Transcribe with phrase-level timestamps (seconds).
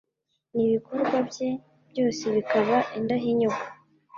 [0.55, 1.49] n’ibikorwa bye
[1.89, 3.65] byose bikaba indahinyuka